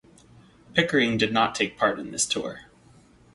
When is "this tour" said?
2.09-2.61